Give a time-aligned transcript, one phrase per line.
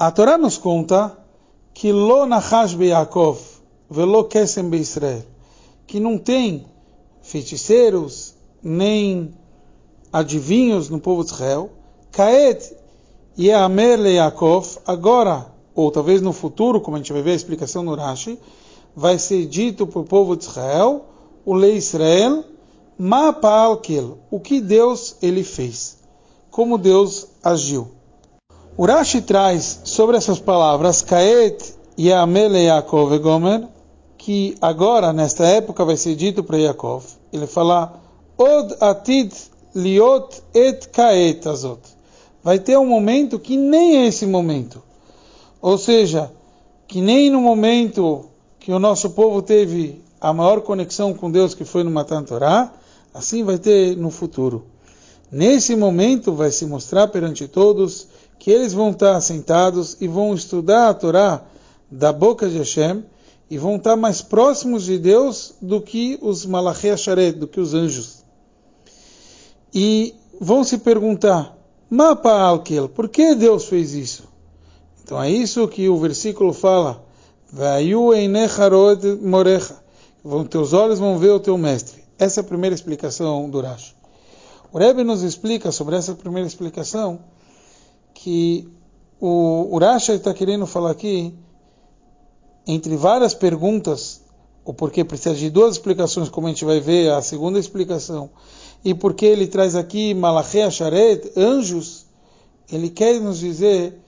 [0.00, 1.14] A Torá nos conta
[1.74, 3.38] que lo nachash Yaakov
[3.90, 5.26] velo kesem Israel,
[5.86, 6.64] que não tem
[7.20, 9.34] feiticeiros nem
[10.10, 11.68] adivinhos no povo de Israel.
[12.12, 12.74] Kaet
[13.38, 17.82] Yeamer le Yaakov, agora, ou talvez no futuro, como a gente vai ver a explicação
[17.82, 18.38] no Rashi,
[18.96, 21.04] vai ser dito para o povo de Israel,
[21.44, 22.42] o Lei Israel,
[22.96, 25.98] Ma Pa'alkel, o que Deus ele fez,
[26.50, 27.99] como Deus agiu.
[28.76, 33.68] O Rashi traz sobre essas palavras, Kaet Yeamer le Yaakov Gomer,
[34.16, 37.04] que agora, nesta época, vai ser dito para Yaakov.
[37.32, 38.00] Ele fala,
[38.38, 39.34] Od Atid
[39.74, 41.80] Liot et Kaet Azot.
[42.42, 44.82] Vai ter um momento que nem é esse momento.
[45.60, 46.32] Ou seja,
[46.86, 48.26] que nem no momento
[48.58, 52.72] que o nosso povo teve a maior conexão com Deus, que foi no Matan Torá,
[53.12, 54.64] assim vai ter no futuro.
[55.30, 58.08] Nesse momento vai se mostrar perante todos
[58.40, 61.42] que eles vão estar sentados e vão estudar a Torá
[61.90, 63.04] da boca de Hashem
[63.50, 67.74] e vão estar mais próximos de Deus do que os Malachei Asharet, do que os
[67.74, 68.24] anjos.
[69.74, 71.54] E vão se perguntar,
[71.90, 74.24] Mapa Alkel, por que Deus fez isso?
[75.04, 77.04] Então é isso que o versículo fala.
[80.48, 82.02] Teus olhos vão ver o teu mestre.
[82.18, 83.94] Essa é a primeira explicação do Rashi.
[84.72, 87.18] O Rebbe nos explica sobre essa primeira explicação
[88.22, 88.68] que
[89.18, 91.34] o, Rashi está querendo falar aqui,
[92.66, 94.20] entre várias perguntas,
[94.62, 98.28] o porquê precisa de duas explicações, como a gente vai ver a segunda explicação,
[98.84, 102.04] e porque ele traz aqui Malachei Asharet, anjos,
[102.70, 103.98] ele quer nos dizer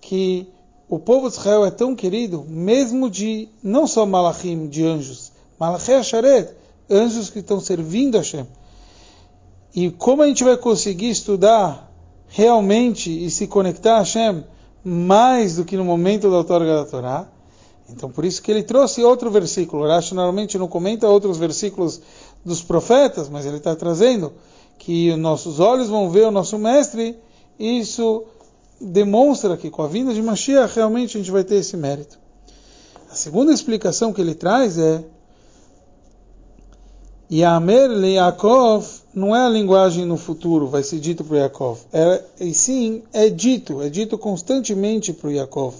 [0.00, 0.48] que
[0.88, 5.96] o povo de Israel é tão querido, mesmo de, não só Malachim, de anjos, Malachei
[5.96, 6.48] Asharet,
[6.88, 8.46] anjos que estão servindo a Hashem.
[9.74, 11.89] E como a gente vai conseguir estudar
[12.30, 14.44] realmente e se conectar a Hashem
[14.82, 17.28] mais do que no momento da outorga da Torá?
[17.90, 19.86] Então, por isso que ele trouxe outro versículo.
[19.86, 22.00] Rashi normalmente não comenta outros versículos
[22.44, 24.32] dos profetas, mas ele está trazendo
[24.78, 27.18] que nossos olhos vão ver o nosso mestre.
[27.58, 28.24] Isso
[28.80, 32.18] demonstra que com a vinda de Mashiach realmente a gente vai ter esse mérito.
[33.10, 35.04] A segunda explicação que ele traz é
[37.30, 41.80] Yamer le Yaakov não é a linguagem no futuro, vai ser dito para Yaakov.
[41.92, 45.74] É, e sim, é dito, é dito constantemente para Yaakov.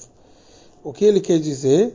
[0.83, 1.95] O que ele quer dizer?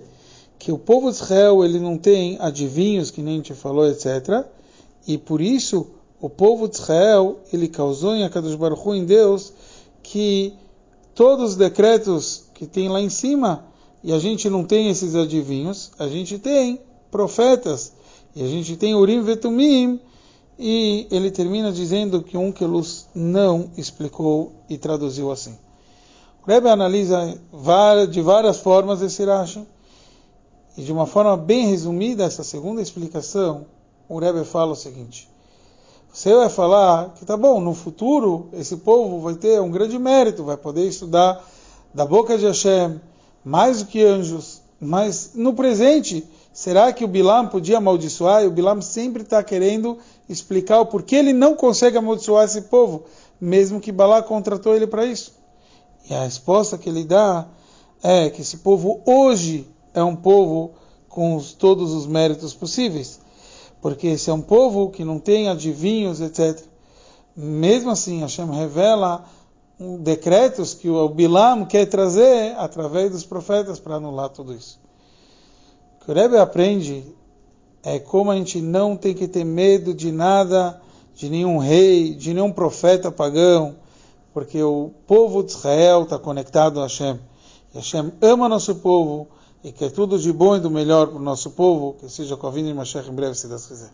[0.57, 4.45] Que o povo de Israel ele não tem adivinhos, que nem gente falou, etc.
[5.07, 5.87] E por isso
[6.21, 9.51] o povo de Israel ele causou em Akadosh Baruch em Deus
[10.01, 10.53] que
[11.13, 13.65] todos os decretos que tem lá em cima
[14.03, 16.79] e a gente não tem esses adivinhos, a gente tem
[17.11, 17.91] profetas
[18.35, 19.99] e a gente tem Urim Vetumim
[20.57, 25.57] e ele termina dizendo que um Kelus não explicou e traduziu assim.
[26.45, 27.37] O Rebbe analisa
[28.09, 29.65] de várias formas esse Rashi,
[30.77, 33.65] e de uma forma bem resumida, essa segunda explicação,
[34.07, 35.27] o Rebbe fala o seguinte:
[36.11, 40.43] você vai falar que tá bom, no futuro esse povo vai ter um grande mérito,
[40.43, 41.43] vai poder estudar
[41.93, 43.01] da boca de Hashem
[43.43, 48.43] mais do que anjos, mas no presente, será que o Bilam podia amaldiçoar?
[48.43, 53.03] E o Bilam sempre está querendo explicar o porquê ele não consegue amaldiçoar esse povo,
[53.39, 55.33] mesmo que Balá contratou ele para isso.
[56.09, 57.45] E a resposta que ele dá
[58.01, 60.71] é que esse povo hoje é um povo
[61.09, 63.19] com os, todos os méritos possíveis.
[63.81, 66.63] Porque esse é um povo que não tem adivinhos, etc.
[67.35, 69.25] Mesmo assim, Hashem revela
[69.77, 74.84] um, decretos que o Bilam quer trazer através dos profetas para anular tudo isso.
[76.05, 77.03] Que o Rebbe aprende
[77.83, 80.79] é como a gente não tem que ter medo de nada,
[81.15, 83.75] de nenhum rei, de nenhum profeta pagão,
[84.31, 87.19] porque o povo de Israel está conectado a Hashem.
[87.73, 89.27] E Hashem ama nosso povo
[89.63, 92.45] e quer tudo de bom e do melhor para o nosso povo, que seja com
[92.45, 93.91] a vinda de Mashiach em breve, se Deus quiser.